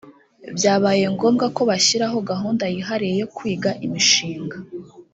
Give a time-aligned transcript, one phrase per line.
[0.57, 4.57] byabaye ngombwa ko bashyiraho gahunda yihariye yo kwiga imishinga